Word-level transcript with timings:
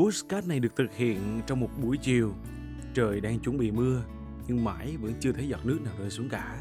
Postcard 0.00 0.48
này 0.48 0.60
được 0.60 0.76
thực 0.76 0.96
hiện 0.96 1.40
trong 1.46 1.60
một 1.60 1.68
buổi 1.82 1.96
chiều. 1.96 2.34
Trời 2.94 3.20
đang 3.20 3.38
chuẩn 3.38 3.58
bị 3.58 3.70
mưa, 3.70 4.02
nhưng 4.48 4.64
mãi 4.64 4.96
vẫn 5.00 5.12
chưa 5.20 5.32
thấy 5.32 5.48
giọt 5.48 5.66
nước 5.66 5.78
nào 5.84 5.94
rơi 5.98 6.10
xuống 6.10 6.28
cả. 6.28 6.58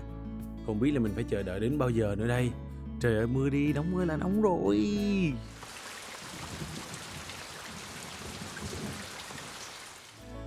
Không 0.65 0.79
biết 0.79 0.91
là 0.91 0.99
mình 0.99 1.11
phải 1.15 1.23
chờ 1.23 1.43
đợi 1.43 1.59
đến 1.59 1.77
bao 1.77 1.89
giờ 1.89 2.15
nữa 2.17 2.27
đây. 2.27 2.51
Trời 2.99 3.15
ơi 3.15 3.27
mưa 3.27 3.49
đi, 3.49 3.73
nóng 3.73 3.97
ơi 3.97 4.05
là 4.05 4.17
nóng 4.17 4.41
rồi. 4.41 4.77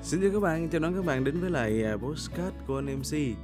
Xin 0.02 0.20
chào 0.20 0.30
các 0.32 0.40
bạn, 0.40 0.68
chào 0.68 0.80
đón 0.80 0.94
các 0.94 1.04
bạn 1.04 1.24
đến 1.24 1.40
với 1.40 1.50
lại 1.50 1.84
à, 1.84 1.96
Postcard 1.96 2.56
của 2.66 2.78
anh 2.78 2.98
MC. 2.98 3.36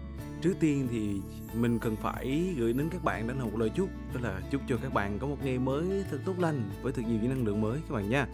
Trước 0.42 0.54
tiên 0.60 0.88
thì 0.90 1.20
mình 1.54 1.78
cần 1.78 1.96
phải 1.96 2.54
gửi 2.58 2.72
đến 2.72 2.88
các 2.90 3.04
bạn 3.04 3.28
đó 3.28 3.34
là 3.38 3.44
một 3.44 3.58
lời 3.58 3.70
chúc 3.74 3.88
Đó 4.14 4.20
là 4.22 4.40
chúc 4.50 4.60
cho 4.68 4.76
các 4.82 4.94
bạn 4.94 5.18
có 5.18 5.26
một 5.26 5.36
ngày 5.44 5.58
mới 5.58 6.04
thật 6.10 6.18
tốt 6.24 6.34
lành 6.38 6.70
Với 6.82 6.92
thật 6.92 7.02
nhiều 7.08 7.18
những 7.22 7.30
năng 7.30 7.44
lượng 7.44 7.60
mới 7.60 7.80
các 7.88 7.94
bạn 7.94 8.10
nha 8.10 8.26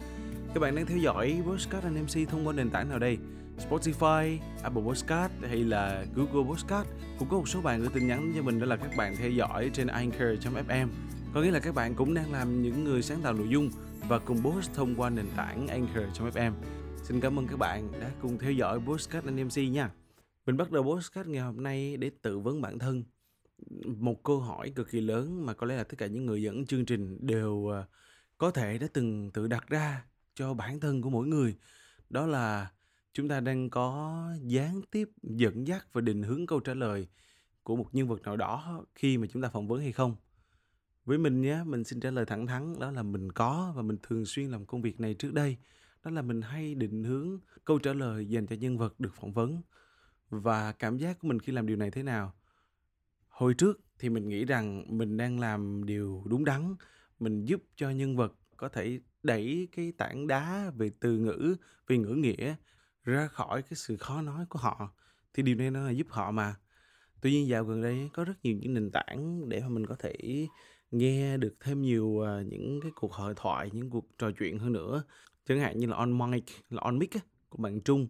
các 0.54 0.60
bạn 0.60 0.74
đang 0.74 0.86
theo 0.86 0.98
dõi 0.98 1.42
Postcard 1.46 1.86
anh 1.86 2.02
MC 2.02 2.28
thông 2.28 2.46
qua 2.46 2.52
nền 2.52 2.70
tảng 2.70 2.88
nào 2.88 2.98
đây? 2.98 3.18
Spotify, 3.68 4.38
Apple 4.62 4.82
Podcast 4.82 5.32
hay 5.42 5.64
là 5.64 6.04
Google 6.14 6.50
Podcast 6.50 6.88
Cũng 7.18 7.28
có 7.28 7.36
một 7.36 7.48
số 7.48 7.60
bạn 7.60 7.80
gửi 7.80 7.88
tin 7.94 8.06
nhắn 8.06 8.32
cho 8.36 8.42
mình 8.42 8.60
đó 8.60 8.66
là 8.66 8.76
các 8.76 8.90
bạn 8.96 9.16
theo 9.16 9.30
dõi 9.30 9.70
trên 9.74 9.86
Anchor.fm 9.86 10.88
Có 11.34 11.42
nghĩa 11.42 11.50
là 11.50 11.60
các 11.60 11.74
bạn 11.74 11.94
cũng 11.94 12.14
đang 12.14 12.32
làm 12.32 12.62
những 12.62 12.84
người 12.84 13.02
sáng 13.02 13.20
tạo 13.22 13.32
nội 13.32 13.48
dung 13.48 13.70
Và 14.08 14.18
cùng 14.18 14.42
post 14.42 14.74
thông 14.74 14.94
qua 14.94 15.10
nền 15.10 15.26
tảng 15.36 15.68
Anchor.fm 15.68 16.52
Xin 17.02 17.20
cảm 17.20 17.38
ơn 17.38 17.46
các 17.46 17.58
bạn 17.58 17.88
đã 18.00 18.10
cùng 18.22 18.38
theo 18.38 18.52
dõi 18.52 18.80
Postcard 18.80 19.26
anh 19.26 19.44
MC 19.46 19.58
nha. 19.72 19.90
Mình 20.46 20.56
bắt 20.56 20.70
đầu 20.70 20.82
Postcard 20.82 21.28
ngày 21.28 21.42
hôm 21.42 21.62
nay 21.62 21.96
để 21.96 22.10
tự 22.22 22.38
vấn 22.38 22.60
bản 22.60 22.78
thân. 22.78 23.04
Một 23.86 24.22
câu 24.22 24.40
hỏi 24.40 24.70
cực 24.70 24.90
kỳ 24.90 25.00
lớn 25.00 25.46
mà 25.46 25.54
có 25.54 25.66
lẽ 25.66 25.76
là 25.76 25.84
tất 25.84 25.98
cả 25.98 26.06
những 26.06 26.26
người 26.26 26.42
dẫn 26.42 26.66
chương 26.66 26.84
trình 26.84 27.26
đều 27.26 27.66
ờ, 27.66 27.84
có 28.38 28.50
thể 28.50 28.78
đã 28.78 28.86
từng 28.92 29.30
tự 29.30 29.46
đặt 29.46 29.68
ra 29.68 30.04
cho 30.34 30.54
bản 30.54 30.80
thân 30.80 31.02
của 31.02 31.10
mỗi 31.10 31.26
người. 31.26 31.56
Đó 32.10 32.26
là 32.26 32.70
chúng 33.12 33.28
ta 33.28 33.40
đang 33.40 33.70
có 33.70 34.22
gián 34.42 34.80
tiếp 34.90 35.08
dẫn 35.22 35.66
dắt 35.66 35.86
và 35.92 36.00
định 36.00 36.22
hướng 36.22 36.46
câu 36.46 36.60
trả 36.60 36.74
lời 36.74 37.08
của 37.62 37.76
một 37.76 37.88
nhân 37.92 38.08
vật 38.08 38.22
nào 38.22 38.36
đó 38.36 38.84
khi 38.94 39.18
mà 39.18 39.26
chúng 39.32 39.42
ta 39.42 39.48
phỏng 39.48 39.68
vấn 39.68 39.80
hay 39.80 39.92
không. 39.92 40.16
Với 41.04 41.18
mình 41.18 41.40
nhé, 41.40 41.58
mình 41.66 41.84
xin 41.84 42.00
trả 42.00 42.10
lời 42.10 42.26
thẳng 42.26 42.46
thắn 42.46 42.78
đó 42.80 42.90
là 42.90 43.02
mình 43.02 43.32
có 43.32 43.72
và 43.76 43.82
mình 43.82 43.96
thường 44.02 44.26
xuyên 44.26 44.50
làm 44.50 44.66
công 44.66 44.82
việc 44.82 45.00
này 45.00 45.14
trước 45.14 45.32
đây. 45.32 45.56
Đó 46.04 46.10
là 46.10 46.22
mình 46.22 46.42
hay 46.42 46.74
định 46.74 47.04
hướng 47.04 47.38
câu 47.64 47.78
trả 47.78 47.92
lời 47.92 48.26
dành 48.26 48.46
cho 48.46 48.56
nhân 48.56 48.78
vật 48.78 49.00
được 49.00 49.14
phỏng 49.14 49.32
vấn 49.32 49.62
và 50.30 50.72
cảm 50.72 50.96
giác 50.96 51.18
của 51.18 51.28
mình 51.28 51.40
khi 51.40 51.52
làm 51.52 51.66
điều 51.66 51.76
này 51.76 51.90
thế 51.90 52.02
nào 52.02 52.34
hồi 53.28 53.54
trước 53.54 53.80
thì 53.98 54.08
mình 54.08 54.28
nghĩ 54.28 54.44
rằng 54.44 54.84
mình 54.98 55.16
đang 55.16 55.40
làm 55.40 55.84
điều 55.84 56.22
đúng 56.26 56.44
đắn 56.44 56.74
mình 57.20 57.44
giúp 57.44 57.62
cho 57.76 57.90
nhân 57.90 58.16
vật 58.16 58.34
có 58.56 58.68
thể 58.68 59.00
đẩy 59.22 59.68
cái 59.72 59.92
tảng 59.98 60.26
đá 60.26 60.72
về 60.76 60.90
từ 61.00 61.18
ngữ, 61.18 61.56
về 61.88 61.98
ngữ 61.98 62.14
nghĩa 62.14 62.54
ra 63.04 63.26
khỏi 63.26 63.62
cái 63.62 63.76
sự 63.76 63.96
khó 63.96 64.22
nói 64.22 64.46
của 64.48 64.58
họ. 64.58 64.94
Thì 65.34 65.42
điều 65.42 65.56
này 65.56 65.70
nó 65.70 65.80
là 65.80 65.90
giúp 65.90 66.06
họ 66.10 66.30
mà. 66.30 66.54
Tuy 67.20 67.32
nhiên 67.32 67.48
dạo 67.48 67.64
gần 67.64 67.82
đây 67.82 68.10
có 68.12 68.24
rất 68.24 68.34
nhiều 68.42 68.56
những 68.56 68.74
nền 68.74 68.90
tảng 68.90 69.48
để 69.48 69.60
mà 69.60 69.68
mình 69.68 69.86
có 69.86 69.96
thể 69.98 70.46
nghe 70.90 71.36
được 71.36 71.54
thêm 71.60 71.82
nhiều 71.82 72.20
à, 72.26 72.42
những 72.42 72.80
cái 72.82 72.90
cuộc 72.94 73.12
hội 73.12 73.34
thoại, 73.36 73.70
những 73.72 73.90
cuộc 73.90 74.06
trò 74.18 74.30
chuyện 74.38 74.58
hơn 74.58 74.72
nữa. 74.72 75.04
Chẳng 75.46 75.60
hạn 75.60 75.78
như 75.78 75.86
là 75.86 75.96
on 75.96 76.30
mic, 76.30 76.44
là 76.70 76.80
on 76.82 76.98
mic 76.98 77.10
của 77.48 77.62
bạn 77.62 77.80
trung. 77.80 78.08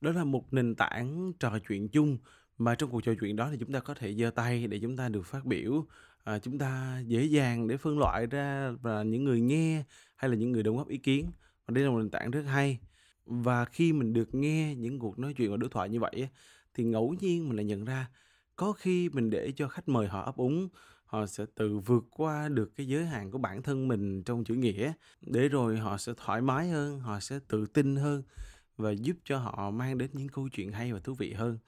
Đó 0.00 0.12
là 0.12 0.24
một 0.24 0.52
nền 0.52 0.74
tảng 0.74 1.32
trò 1.40 1.58
chuyện 1.68 1.88
chung 1.88 2.18
mà 2.58 2.74
trong 2.74 2.90
cuộc 2.90 3.00
trò 3.00 3.12
chuyện 3.20 3.36
đó 3.36 3.48
thì 3.50 3.56
chúng 3.60 3.72
ta 3.72 3.80
có 3.80 3.94
thể 3.94 4.14
giơ 4.14 4.30
tay 4.30 4.66
để 4.66 4.78
chúng 4.82 4.96
ta 4.96 5.08
được 5.08 5.26
phát 5.26 5.44
biểu 5.44 5.86
à, 6.24 6.38
chúng 6.38 6.58
ta 6.58 7.02
dễ 7.06 7.24
dàng 7.24 7.68
để 7.68 7.76
phân 7.76 7.98
loại 7.98 8.26
ra 8.26 8.72
là 8.82 9.02
những 9.02 9.24
người 9.24 9.40
nghe 9.40 9.84
hay 10.16 10.30
là 10.30 10.36
những 10.36 10.52
người 10.52 10.62
đóng 10.62 10.76
góp 10.76 10.88
ý 10.88 10.98
kiến. 10.98 11.30
Và 11.66 11.72
đây 11.74 11.84
là 11.84 11.90
một 11.90 11.98
nền 11.98 12.10
tảng 12.10 12.30
rất 12.30 12.42
hay. 12.42 12.78
Và 13.26 13.64
khi 13.64 13.92
mình 13.92 14.12
được 14.12 14.34
nghe 14.34 14.74
những 14.74 14.98
cuộc 14.98 15.18
nói 15.18 15.34
chuyện 15.34 15.50
và 15.50 15.56
đối 15.56 15.70
thoại 15.70 15.88
như 15.88 16.00
vậy 16.00 16.28
thì 16.74 16.84
ngẫu 16.84 17.14
nhiên 17.20 17.48
mình 17.48 17.56
lại 17.56 17.64
nhận 17.64 17.84
ra 17.84 18.08
có 18.56 18.72
khi 18.72 19.08
mình 19.08 19.30
để 19.30 19.52
cho 19.56 19.68
khách 19.68 19.88
mời 19.88 20.08
họ 20.08 20.22
ấp 20.22 20.36
úng 20.36 20.68
họ 21.04 21.26
sẽ 21.26 21.44
tự 21.54 21.78
vượt 21.78 22.04
qua 22.10 22.48
được 22.48 22.76
cái 22.76 22.86
giới 22.86 23.06
hạn 23.06 23.30
của 23.30 23.38
bản 23.38 23.62
thân 23.62 23.88
mình 23.88 24.22
trong 24.22 24.44
chữ 24.44 24.54
nghĩa. 24.54 24.92
Để 25.20 25.48
rồi 25.48 25.76
họ 25.76 25.98
sẽ 25.98 26.12
thoải 26.16 26.40
mái 26.40 26.68
hơn 26.68 27.00
họ 27.00 27.20
sẽ 27.20 27.38
tự 27.48 27.66
tin 27.66 27.96
hơn 27.96 28.22
và 28.76 28.90
giúp 28.90 29.16
cho 29.24 29.38
họ 29.38 29.70
mang 29.70 29.98
đến 29.98 30.10
những 30.12 30.28
câu 30.28 30.48
chuyện 30.48 30.72
hay 30.72 30.92
và 30.92 30.98
thú 30.98 31.14
vị 31.14 31.32
hơn. 31.32 31.58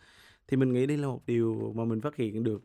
Thì 0.49 0.57
mình 0.57 0.73
nghĩ 0.73 0.87
đây 0.87 0.97
là 0.97 1.07
một 1.07 1.27
điều 1.27 1.73
mà 1.77 1.85
mình 1.85 2.01
phát 2.01 2.17
hiện 2.17 2.45
được 2.45 2.63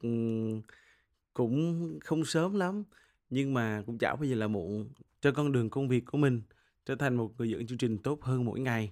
cũng 1.34 2.00
không 2.04 2.26
sớm 2.26 2.54
lắm 2.54 2.84
nhưng 3.30 3.54
mà 3.54 3.84
cũng 3.86 3.98
chả 3.98 4.16
bao 4.16 4.24
giờ 4.24 4.36
là 4.36 4.48
muộn. 4.48 4.90
Cho 5.22 5.32
con 5.32 5.52
đường 5.52 5.70
công 5.70 5.88
việc 5.88 6.06
của 6.06 6.18
mình 6.18 6.42
trở 6.86 6.96
thành 6.96 7.16
một 7.16 7.34
người 7.38 7.50
dẫn 7.50 7.68
chương 7.68 7.78
trình 7.78 7.98
tốt 7.98 8.24
hơn 8.24 8.46
mỗi 8.46 8.60
ngày. 8.60 8.92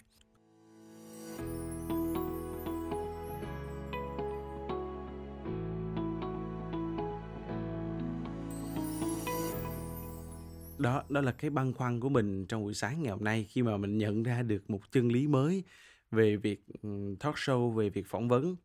Đó 10.77 11.03
đó 11.09 11.21
là 11.21 11.31
cái 11.31 11.49
băn 11.49 11.73
khoăn 11.73 11.99
của 11.99 12.09
mình 12.09 12.45
trong 12.45 12.63
buổi 12.63 12.73
sáng 12.73 13.03
ngày 13.03 13.11
hôm 13.11 13.23
nay 13.23 13.43
khi 13.49 13.61
mà 13.61 13.77
mình 13.77 13.97
nhận 13.97 14.23
ra 14.23 14.41
được 14.41 14.69
một 14.69 14.91
chân 14.91 15.11
lý 15.11 15.27
mới 15.27 15.63
về 16.11 16.35
việc 16.35 16.65
ừ, 16.81 17.15
talk 17.19 17.35
show 17.35 17.71
về 17.71 17.89
việc 17.89 18.07
phỏng 18.07 18.27
vấn. 18.27 18.55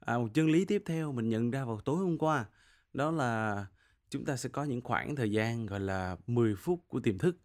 À, 0.00 0.18
một 0.18 0.28
chân 0.34 0.50
lý 0.50 0.64
tiếp 0.64 0.82
theo 0.86 1.12
mình 1.12 1.28
nhận 1.28 1.50
ra 1.50 1.64
vào 1.64 1.80
tối 1.80 1.96
hôm 1.96 2.18
qua 2.18 2.46
đó 2.92 3.10
là 3.10 3.66
chúng 4.10 4.24
ta 4.24 4.36
sẽ 4.36 4.48
có 4.48 4.64
những 4.64 4.80
khoảng 4.80 5.16
thời 5.16 5.30
gian, 5.30 5.66
gọi 5.66 5.80
là 5.80 6.16
10 6.26 6.54
phút 6.54 6.80
của 6.88 7.00
tiềm 7.00 7.18
thức. 7.18 7.36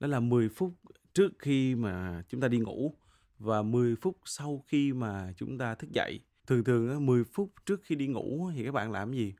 Đó 0.00 0.06
là 0.06 0.20
10 0.20 0.48
phút 0.48 0.74
trước 1.14 1.32
khi 1.38 1.74
mà 1.74 2.22
chúng 2.28 2.40
ta 2.40 2.48
đi 2.48 2.58
ngủ 2.58 2.94
và 3.38 3.62
10 3.62 3.96
phút 3.96 4.16
sau 4.24 4.64
khi 4.68 4.92
mà 4.92 5.32
chúng 5.36 5.58
ta 5.58 5.74
thức 5.74 5.90
dậy. 5.92 6.20
Thường 6.46 6.64
thường 6.64 7.06
10 7.06 7.24
phút 7.24 7.52
trước 7.66 7.80
khi 7.82 7.94
đi 7.94 8.06
ngủ 8.06 8.50
thì 8.54 8.64
các 8.64 8.74
bạn 8.74 8.92
làm 8.92 9.12
gì? 9.12 9.34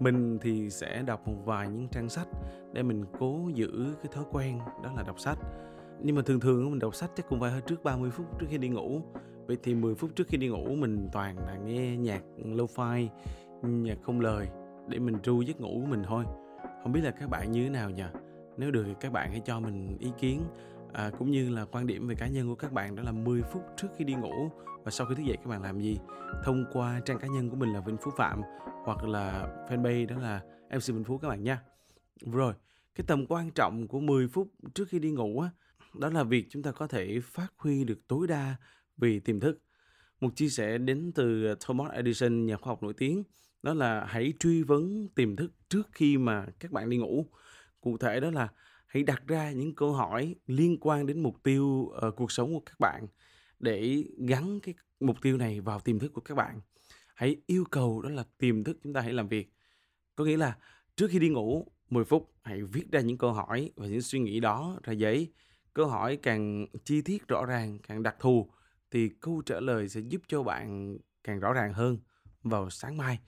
Mình 0.00 0.38
thì 0.42 0.70
sẽ 0.70 1.02
đọc 1.02 1.28
một 1.28 1.42
vài 1.44 1.68
những 1.68 1.88
trang 1.88 2.08
sách 2.08 2.28
để 2.72 2.82
mình 2.82 3.04
cố 3.18 3.50
giữ 3.54 3.94
cái 4.02 4.12
thói 4.12 4.24
quen, 4.32 4.58
đó 4.58 4.92
là 4.96 5.02
đọc 5.02 5.20
sách. 5.20 5.38
Nhưng 6.02 6.16
mà 6.16 6.22
thường 6.22 6.40
thường 6.40 6.70
mình 6.70 6.78
đọc 6.78 6.94
sách 6.94 7.10
chắc 7.16 7.28
cũng 7.28 7.40
phải 7.40 7.50
hơi 7.50 7.60
trước 7.60 7.84
30 7.84 8.10
phút 8.10 8.26
trước 8.40 8.46
khi 8.50 8.58
đi 8.58 8.68
ngủ. 8.68 9.02
Vậy 9.46 9.56
thì 9.62 9.74
10 9.74 9.94
phút 9.94 10.16
trước 10.16 10.28
khi 10.28 10.36
đi 10.36 10.48
ngủ 10.48 10.74
mình 10.74 11.08
toàn 11.12 11.38
là 11.38 11.56
nghe 11.56 11.96
nhạc 11.96 12.22
lo-fi, 12.36 13.08
nhạc 13.62 13.98
không 14.02 14.20
lời 14.20 14.48
để 14.90 14.98
mình 14.98 15.18
tru 15.22 15.42
giấc 15.42 15.60
ngủ 15.60 15.80
của 15.80 15.90
mình 15.90 16.02
thôi. 16.06 16.24
Không 16.82 16.92
biết 16.92 17.00
là 17.00 17.10
các 17.10 17.30
bạn 17.30 17.52
như 17.52 17.64
thế 17.64 17.70
nào 17.70 17.90
nhỉ? 17.90 18.04
Nếu 18.56 18.70
được 18.70 18.84
thì 18.86 18.94
các 19.00 19.12
bạn 19.12 19.30
hãy 19.30 19.40
cho 19.44 19.60
mình 19.60 19.96
ý 19.98 20.10
kiến. 20.18 20.42
À, 20.92 21.10
cũng 21.18 21.30
như 21.30 21.48
là 21.48 21.64
quan 21.64 21.86
điểm 21.86 22.08
về 22.08 22.14
cá 22.14 22.26
nhân 22.26 22.48
của 22.48 22.54
các 22.54 22.72
bạn 22.72 22.96
đó 22.96 23.02
là 23.02 23.12
10 23.12 23.42
phút 23.42 23.62
trước 23.76 23.88
khi 23.96 24.04
đi 24.04 24.14
ngủ 24.14 24.50
và 24.84 24.90
sau 24.90 25.06
khi 25.06 25.14
thức 25.14 25.22
dậy 25.22 25.36
các 25.36 25.46
bạn 25.46 25.62
làm 25.62 25.80
gì? 25.80 25.98
Thông 26.44 26.64
qua 26.72 27.00
trang 27.04 27.18
cá 27.18 27.28
nhân 27.28 27.50
của 27.50 27.56
mình 27.56 27.72
là 27.72 27.80
Vinh 27.80 27.96
Phú 27.96 28.10
Phạm 28.16 28.42
hoặc 28.84 29.04
là 29.04 29.48
fanpage 29.68 30.06
đó 30.06 30.16
là 30.18 30.40
MC 30.70 30.86
Vinh 30.86 31.04
Phú 31.04 31.18
các 31.18 31.28
bạn 31.28 31.42
nha. 31.42 31.62
Rồi 32.32 32.54
cái 32.94 33.04
tầm 33.06 33.26
quan 33.26 33.50
trọng 33.50 33.88
của 33.88 34.00
10 34.00 34.28
phút 34.28 34.48
trước 34.74 34.88
khi 34.88 34.98
đi 34.98 35.10
ngủ 35.10 35.40
á 35.40 35.50
đó 35.94 36.08
là 36.08 36.24
việc 36.24 36.46
chúng 36.50 36.62
ta 36.62 36.72
có 36.72 36.86
thể 36.86 37.20
phát 37.20 37.52
huy 37.56 37.84
được 37.84 38.00
tối 38.08 38.26
đa 38.26 38.56
vì 38.96 39.20
tiềm 39.20 39.40
thức. 39.40 39.58
Một 40.20 40.36
chia 40.36 40.48
sẻ 40.48 40.78
đến 40.78 41.12
từ 41.14 41.54
Thomas 41.60 41.92
Edison 41.92 42.46
nhà 42.46 42.56
khoa 42.56 42.70
học 42.70 42.82
nổi 42.82 42.94
tiếng 42.94 43.22
đó 43.62 43.74
là 43.74 44.04
hãy 44.04 44.32
truy 44.40 44.62
vấn 44.62 45.08
tiềm 45.14 45.36
thức 45.36 45.52
trước 45.68 45.88
khi 45.92 46.18
mà 46.18 46.46
các 46.60 46.72
bạn 46.72 46.90
đi 46.90 46.96
ngủ. 46.96 47.26
Cụ 47.80 47.98
thể 47.98 48.20
đó 48.20 48.30
là 48.30 48.48
hãy 48.86 49.02
đặt 49.02 49.22
ra 49.26 49.50
những 49.50 49.74
câu 49.74 49.92
hỏi 49.92 50.34
liên 50.46 50.78
quan 50.80 51.06
đến 51.06 51.22
mục 51.22 51.42
tiêu 51.42 51.66
uh, 51.66 52.16
cuộc 52.16 52.32
sống 52.32 52.54
của 52.54 52.62
các 52.66 52.80
bạn 52.80 53.06
để 53.58 54.04
gắn 54.18 54.60
cái 54.60 54.74
mục 55.00 55.16
tiêu 55.22 55.36
này 55.36 55.60
vào 55.60 55.80
tiềm 55.80 55.98
thức 55.98 56.12
của 56.12 56.20
các 56.20 56.34
bạn. 56.34 56.60
Hãy 57.14 57.36
yêu 57.46 57.64
cầu 57.70 58.02
đó 58.02 58.10
là 58.10 58.24
tiềm 58.38 58.64
thức 58.64 58.78
chúng 58.82 58.92
ta 58.92 59.00
hãy 59.00 59.12
làm 59.12 59.28
việc. 59.28 59.52
Có 60.16 60.24
nghĩa 60.24 60.36
là 60.36 60.56
trước 60.96 61.06
khi 61.10 61.18
đi 61.18 61.28
ngủ 61.28 61.66
10 61.90 62.04
phút 62.04 62.32
hãy 62.42 62.62
viết 62.62 62.92
ra 62.92 63.00
những 63.00 63.18
câu 63.18 63.32
hỏi 63.32 63.72
và 63.76 63.86
những 63.86 64.02
suy 64.02 64.18
nghĩ 64.18 64.40
đó 64.40 64.78
ra 64.82 64.92
giấy. 64.92 65.32
Câu 65.74 65.86
hỏi 65.86 66.16
càng 66.16 66.66
chi 66.84 67.02
tiết 67.02 67.28
rõ 67.28 67.46
ràng 67.46 67.78
càng 67.78 68.02
đặc 68.02 68.16
thù 68.20 68.50
thì 68.90 69.08
câu 69.20 69.42
trả 69.46 69.60
lời 69.60 69.88
sẽ 69.88 70.00
giúp 70.00 70.22
cho 70.28 70.42
bạn 70.42 70.98
càng 71.24 71.40
rõ 71.40 71.52
ràng 71.52 71.72
hơn 71.72 71.98
vào 72.42 72.70
sáng 72.70 72.96
mai 72.96 73.18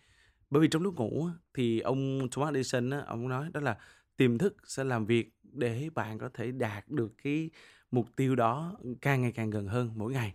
bởi 0.52 0.62
vì 0.62 0.68
trong 0.68 0.82
lúc 0.82 0.94
ngủ 0.94 1.28
thì 1.54 1.80
ông 1.80 2.28
Thomas 2.30 2.54
Edison 2.54 2.90
ông 2.90 3.28
nói 3.28 3.50
đó 3.52 3.60
là 3.60 3.78
tiềm 4.16 4.38
thức 4.38 4.56
sẽ 4.66 4.84
làm 4.84 5.06
việc 5.06 5.30
để 5.42 5.88
bạn 5.94 6.18
có 6.18 6.28
thể 6.34 6.50
đạt 6.50 6.88
được 6.88 7.12
cái 7.22 7.50
mục 7.90 8.06
tiêu 8.16 8.36
đó 8.36 8.78
càng 9.00 9.22
ngày 9.22 9.32
càng 9.32 9.50
gần 9.50 9.66
hơn 9.66 9.90
mỗi 9.96 10.12
ngày 10.12 10.34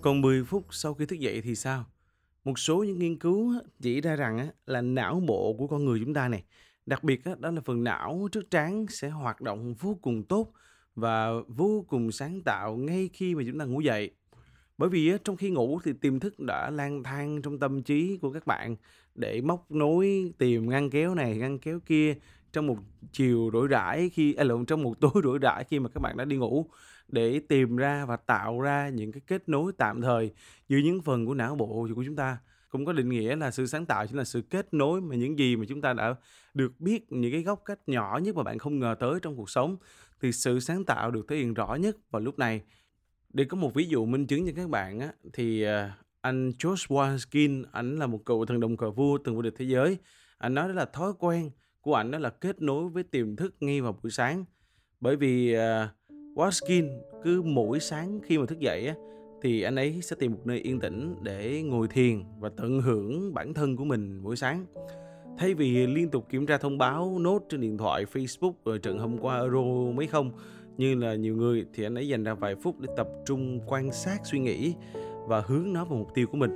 Còn 0.00 0.20
10 0.20 0.44
phút 0.44 0.64
sau 0.70 0.94
khi 0.94 1.06
thức 1.06 1.18
dậy 1.18 1.40
thì 1.40 1.54
sao? 1.54 1.84
Một 2.44 2.58
số 2.58 2.84
những 2.84 2.98
nghiên 2.98 3.18
cứu 3.18 3.54
chỉ 3.80 4.00
ra 4.00 4.16
rằng 4.16 4.48
là 4.66 4.80
não 4.80 5.20
bộ 5.20 5.54
của 5.58 5.66
con 5.66 5.84
người 5.84 6.00
chúng 6.04 6.14
ta 6.14 6.28
này, 6.28 6.44
đặc 6.86 7.04
biệt 7.04 7.22
đó 7.38 7.50
là 7.50 7.60
phần 7.64 7.84
não 7.84 8.28
trước 8.32 8.50
trán 8.50 8.86
sẽ 8.88 9.08
hoạt 9.08 9.40
động 9.40 9.74
vô 9.74 9.98
cùng 10.02 10.22
tốt 10.22 10.52
và 10.94 11.30
vô 11.48 11.84
cùng 11.88 12.12
sáng 12.12 12.42
tạo 12.42 12.76
ngay 12.76 13.10
khi 13.12 13.34
mà 13.34 13.42
chúng 13.46 13.58
ta 13.58 13.64
ngủ 13.64 13.80
dậy. 13.80 14.10
Bởi 14.78 14.88
vì 14.88 15.12
trong 15.24 15.36
khi 15.36 15.50
ngủ 15.50 15.80
thì 15.84 15.92
tiềm 16.00 16.20
thức 16.20 16.40
đã 16.40 16.70
lang 16.70 17.02
thang 17.02 17.42
trong 17.42 17.58
tâm 17.58 17.82
trí 17.82 18.18
của 18.22 18.32
các 18.32 18.46
bạn 18.46 18.76
để 19.14 19.40
móc 19.40 19.70
nối 19.70 20.32
tìm 20.38 20.70
ngăn 20.70 20.90
kéo 20.90 21.14
này, 21.14 21.36
ngăn 21.36 21.58
kéo 21.58 21.80
kia 21.86 22.14
trong 22.52 22.66
một 22.66 22.76
chiều 23.12 23.50
rỗi 23.52 23.68
rãi 23.68 24.08
khi 24.08 24.34
à, 24.34 24.44
lộn 24.44 24.66
trong 24.66 24.82
một 24.82 24.94
tối 25.00 25.22
rỗi 25.24 25.38
rãi 25.38 25.64
khi 25.64 25.78
mà 25.78 25.88
các 25.88 26.00
bạn 26.00 26.16
đã 26.16 26.24
đi 26.24 26.36
ngủ 26.36 26.66
để 27.08 27.40
tìm 27.48 27.76
ra 27.76 28.04
và 28.04 28.16
tạo 28.16 28.60
ra 28.60 28.88
những 28.88 29.12
cái 29.12 29.20
kết 29.26 29.48
nối 29.48 29.72
tạm 29.78 30.00
thời 30.00 30.32
giữa 30.68 30.78
những 30.78 31.02
phần 31.02 31.26
của 31.26 31.34
não 31.34 31.54
bộ 31.54 31.88
của 31.94 32.04
chúng 32.04 32.16
ta 32.16 32.38
cũng 32.70 32.84
có 32.84 32.92
định 32.92 33.08
nghĩa 33.08 33.36
là 33.36 33.50
sự 33.50 33.66
sáng 33.66 33.86
tạo 33.86 34.06
chính 34.06 34.16
là 34.16 34.24
sự 34.24 34.40
kết 34.40 34.74
nối 34.74 35.00
mà 35.00 35.16
những 35.16 35.38
gì 35.38 35.56
mà 35.56 35.64
chúng 35.68 35.80
ta 35.80 35.92
đã 35.92 36.14
được 36.54 36.80
biết 36.80 37.12
những 37.12 37.32
cái 37.32 37.42
góc 37.42 37.62
cách 37.64 37.78
nhỏ 37.86 38.20
nhất 38.22 38.36
mà 38.36 38.42
bạn 38.42 38.58
không 38.58 38.78
ngờ 38.78 38.94
tới 39.00 39.20
trong 39.22 39.36
cuộc 39.36 39.50
sống 39.50 39.76
thì 40.20 40.32
sự 40.32 40.60
sáng 40.60 40.84
tạo 40.84 41.10
được 41.10 41.28
thể 41.28 41.36
hiện 41.36 41.54
rõ 41.54 41.74
nhất 41.74 41.96
vào 42.10 42.22
lúc 42.22 42.38
này. 42.38 42.60
Để 43.32 43.44
có 43.44 43.56
một 43.56 43.74
ví 43.74 43.84
dụ 43.84 44.06
minh 44.06 44.26
chứng 44.26 44.46
cho 44.46 44.52
các 44.56 44.68
bạn 44.68 45.00
á, 45.00 45.12
thì 45.32 45.62
ờ, 45.62 45.90
anh 46.20 46.52
George 46.64 46.84
Washington 46.88 47.64
ảnh 47.72 47.98
là 47.98 48.06
một 48.06 48.26
cựu 48.26 48.44
thần 48.44 48.60
đồng 48.60 48.76
cờ 48.76 48.90
vua 48.90 49.18
từng 49.18 49.34
vô 49.34 49.42
địch 49.42 49.54
thế 49.58 49.64
giới. 49.64 49.98
Anh 50.38 50.54
nói 50.54 50.68
đó 50.68 50.74
là 50.74 50.84
thói 50.84 51.12
quen 51.18 51.50
của 51.80 51.94
ảnh 51.94 52.10
đó 52.10 52.18
là 52.18 52.30
kết 52.30 52.62
nối 52.62 52.88
với 52.88 53.02
tiềm 53.02 53.36
thức 53.36 53.54
ngay 53.60 53.80
vào 53.80 53.98
buổi 54.02 54.10
sáng. 54.10 54.44
Bởi 55.00 55.16
vì 55.16 55.52
ờ, 55.52 55.88
uh, 56.12 56.38
Washington 56.38 57.00
cứ 57.24 57.42
mỗi 57.42 57.80
sáng 57.80 58.20
khi 58.24 58.38
mà 58.38 58.46
thức 58.46 58.58
dậy 58.58 58.86
á, 58.86 58.94
thì 59.42 59.62
anh 59.62 59.76
ấy 59.76 60.00
sẽ 60.02 60.16
tìm 60.18 60.32
một 60.32 60.40
nơi 60.44 60.58
yên 60.58 60.80
tĩnh 60.80 61.14
để 61.22 61.62
ngồi 61.62 61.88
thiền 61.88 62.22
và 62.40 62.50
tận 62.56 62.80
hưởng 62.80 63.34
bản 63.34 63.54
thân 63.54 63.76
của 63.76 63.84
mình 63.84 64.22
buổi 64.22 64.36
sáng. 64.36 64.66
Thay 65.38 65.54
vì 65.54 65.86
liên 65.86 66.10
tục 66.10 66.26
kiểm 66.30 66.46
tra 66.46 66.58
thông 66.58 66.78
báo 66.78 67.18
nốt 67.20 67.42
trên 67.48 67.60
điện 67.60 67.78
thoại 67.78 68.04
Facebook 68.12 68.52
rồi 68.64 68.78
trận 68.78 68.98
hôm 68.98 69.18
qua 69.18 69.40
Euro 69.40 69.92
mấy 69.94 70.06
không 70.06 70.30
như 70.76 70.94
là 70.94 71.14
nhiều 71.14 71.36
người 71.36 71.66
thì 71.74 71.84
anh 71.84 71.94
ấy 71.94 72.08
dành 72.08 72.24
ra 72.24 72.34
vài 72.34 72.54
phút 72.54 72.80
để 72.80 72.88
tập 72.96 73.08
trung 73.26 73.60
quan 73.66 73.92
sát 73.92 74.18
suy 74.24 74.38
nghĩ 74.38 74.74
và 75.26 75.42
hướng 75.46 75.72
nó 75.72 75.84
vào 75.84 75.98
mục 75.98 76.14
tiêu 76.14 76.26
của 76.26 76.36
mình. 76.36 76.50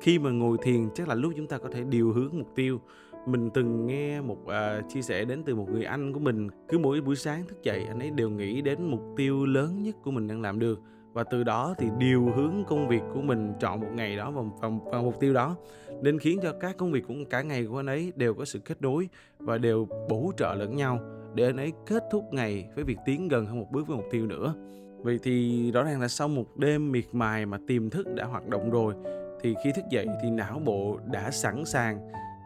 Khi 0.00 0.18
mà 0.18 0.30
ngồi 0.30 0.58
thiền 0.62 0.88
chắc 0.94 1.08
là 1.08 1.14
lúc 1.14 1.32
chúng 1.36 1.46
ta 1.46 1.58
có 1.58 1.68
thể 1.72 1.84
điều 1.84 2.12
hướng 2.12 2.30
mục 2.38 2.48
tiêu. 2.54 2.80
Mình 3.26 3.50
từng 3.54 3.86
nghe 3.86 4.20
một 4.20 4.38
uh, 4.42 4.88
chia 4.88 5.02
sẻ 5.02 5.24
đến 5.24 5.42
từ 5.44 5.54
một 5.54 5.68
người 5.70 5.84
anh 5.84 6.12
của 6.12 6.20
mình 6.20 6.48
cứ 6.68 6.78
mỗi 6.78 7.00
buổi 7.00 7.16
sáng 7.16 7.46
thức 7.46 7.62
dậy 7.62 7.84
anh 7.84 7.98
ấy 7.98 8.10
đều 8.10 8.30
nghĩ 8.30 8.62
đến 8.62 8.78
mục 8.90 9.00
tiêu 9.16 9.46
lớn 9.46 9.82
nhất 9.82 9.96
của 10.02 10.10
mình 10.10 10.28
đang 10.28 10.42
làm 10.42 10.58
được 10.58 10.80
và 11.12 11.24
từ 11.24 11.44
đó 11.44 11.74
thì 11.78 11.86
điều 11.98 12.32
hướng 12.36 12.64
công 12.68 12.88
việc 12.88 13.02
của 13.14 13.20
mình 13.20 13.52
chọn 13.60 13.80
một 13.80 13.88
ngày 13.94 14.16
đó 14.16 14.30
vào, 14.30 14.56
vào, 14.60 14.70
vào 14.84 15.02
mục 15.02 15.20
tiêu 15.20 15.34
đó. 15.34 15.56
Nên 16.02 16.18
khiến 16.18 16.38
cho 16.42 16.52
các 16.60 16.76
công 16.76 16.92
việc 16.92 17.04
của 17.08 17.14
cả 17.30 17.42
ngày 17.42 17.66
của 17.66 17.78
anh 17.78 17.86
ấy 17.86 18.12
đều 18.16 18.34
có 18.34 18.44
sự 18.44 18.58
kết 18.58 18.82
nối 18.82 19.08
và 19.38 19.58
đều 19.58 19.88
bổ 20.08 20.32
trợ 20.36 20.54
lẫn 20.54 20.76
nhau 20.76 20.98
để 21.34 21.46
anh 21.46 21.56
ấy 21.56 21.72
kết 21.86 22.04
thúc 22.10 22.24
ngày 22.32 22.68
với 22.74 22.84
việc 22.84 22.98
tiến 23.04 23.28
gần 23.28 23.46
hơn 23.46 23.60
một 23.60 23.66
bước 23.70 23.86
với 23.88 23.96
mục 23.96 24.06
tiêu 24.10 24.26
nữa. 24.26 24.54
Vậy 24.98 25.18
thì 25.22 25.70
rõ 25.72 25.82
ràng 25.82 26.00
là 26.00 26.08
sau 26.08 26.28
một 26.28 26.56
đêm 26.56 26.92
miệt 26.92 27.04
mài 27.12 27.46
mà 27.46 27.58
tiềm 27.66 27.90
thức 27.90 28.14
đã 28.14 28.24
hoạt 28.24 28.48
động 28.48 28.70
rồi 28.70 28.94
thì 29.42 29.54
khi 29.64 29.72
thức 29.72 29.84
dậy 29.90 30.06
thì 30.22 30.30
não 30.30 30.60
bộ 30.64 30.98
đã 31.04 31.30
sẵn 31.30 31.64
sàng. 31.64 32.00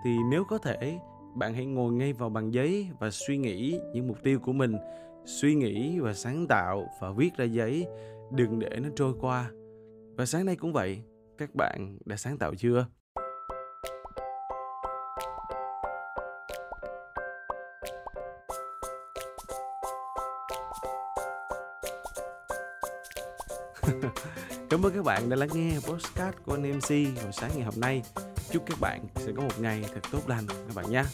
Thì 0.05 0.11
nếu 0.31 0.45
có 0.45 0.59
thể 0.59 0.99
bạn 1.35 1.55
hãy 1.55 1.67
ngồi 1.67 1.93
ngay 1.93 2.13
vào 2.13 2.29
bàn 2.29 2.51
giấy 2.51 2.89
và 2.99 3.11
suy 3.11 3.37
nghĩ 3.37 3.81
những 3.93 4.09
mục 4.09 4.23
tiêu 4.23 4.39
của 4.39 4.53
mình. 4.53 4.77
Suy 5.25 5.55
nghĩ 5.55 5.99
và 5.99 6.15
sáng 6.15 6.47
tạo 6.49 6.89
và 7.01 7.11
viết 7.11 7.37
ra 7.37 7.45
giấy 7.45 7.87
đừng 8.31 8.59
để 8.59 8.71
nó 8.83 8.89
trôi 8.97 9.15
qua 9.21 9.51
và 10.17 10.27
sáng 10.27 10.47
nay 10.47 10.57
cũng 10.57 10.73
vậy 10.73 11.03
các 11.39 11.55
bạn 11.55 11.99
đã 12.05 12.17
sáng 12.17 12.39
tạo 12.39 12.55
chưa 12.55 12.87
Cảm 24.71 24.87
ơn 24.87 24.93
các 24.95 25.05
bạn 25.05 25.29
đã 25.29 25.37
lắng 25.37 25.49
nghe 25.55 25.75
podcast 25.75 26.37
của 26.45 26.55
anh 26.55 26.79
MC 26.79 26.91
vào 27.23 27.33
sáng 27.33 27.51
ngày 27.55 27.65
hôm 27.65 27.75
nay. 27.77 28.03
Chúc 28.51 28.63
các 28.67 28.81
bạn 28.81 29.01
sẽ 29.15 29.33
có 29.37 29.43
một 29.43 29.61
ngày 29.61 29.85
thật 29.95 30.01
tốt 30.13 30.21
lành 30.27 30.47
các 30.49 30.75
bạn 30.75 30.91
nhé. 30.91 31.05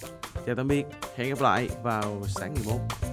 Chào 0.46 0.54
tạm 0.54 0.68
biệt, 0.68 0.86
hẹn 1.16 1.28
gặp 1.28 1.40
lại 1.40 1.68
vào 1.82 2.22
sáng 2.26 2.54
ngày 2.54 2.64
mốt. 2.66 3.11